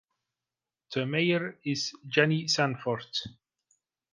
[0.91, 3.05] The mayor is Jennie Sanford.